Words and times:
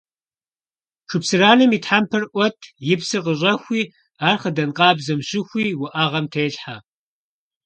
Шыпсыранэм 1.09 1.71
и 1.77 1.79
тхьэмпэр 1.83 2.23
Ӏуэт, 2.31 2.57
и 2.93 2.95
псыр 2.99 3.21
къыщӀэхуи, 3.25 3.83
ар 4.27 4.35
хъыдан 4.41 4.71
къабзэм 4.77 5.19
щыхуи 5.27 5.77
уӀэгъэм 5.81 6.25
телъхьэ. 6.31 6.77